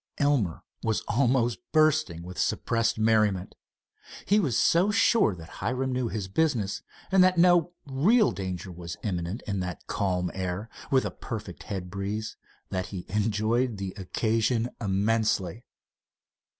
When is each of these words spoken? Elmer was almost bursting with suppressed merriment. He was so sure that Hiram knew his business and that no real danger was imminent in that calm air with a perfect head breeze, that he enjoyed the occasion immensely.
Elmer 0.17 0.63
was 0.81 1.01
almost 1.07 1.59
bursting 1.71 2.23
with 2.23 2.39
suppressed 2.39 2.97
merriment. 2.97 3.53
He 4.25 4.39
was 4.39 4.57
so 4.57 4.89
sure 4.89 5.35
that 5.35 5.47
Hiram 5.61 5.93
knew 5.93 6.07
his 6.07 6.27
business 6.27 6.81
and 7.11 7.23
that 7.23 7.37
no 7.37 7.73
real 7.85 8.31
danger 8.31 8.71
was 8.71 8.97
imminent 9.03 9.43
in 9.45 9.59
that 9.59 9.85
calm 9.85 10.31
air 10.33 10.71
with 10.89 11.05
a 11.05 11.11
perfect 11.11 11.61
head 11.69 11.91
breeze, 11.91 12.35
that 12.71 12.87
he 12.87 13.05
enjoyed 13.09 13.77
the 13.77 13.93
occasion 13.95 14.69
immensely. 14.81 15.65